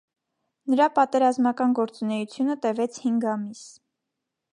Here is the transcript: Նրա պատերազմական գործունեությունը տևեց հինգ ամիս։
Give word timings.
Նրա 0.73 0.85
պատերազմական 0.93 1.75
գործունեությունը 1.79 2.55
տևեց 2.65 2.97
հինգ 3.05 3.29
ամիս։ 3.35 3.63